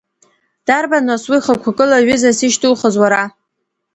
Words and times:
Дарбан 0.67 1.03
нас 1.09 1.23
уа 1.29 1.39
хықәкыла, 1.43 2.05
ҩызас 2.07 2.39
ишьҭухыз 2.47 2.95
уара? 3.01 3.23